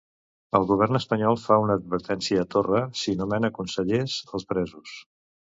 [0.59, 4.99] El govern espanyol fa una advertència a Torra si nomena consellers els presos.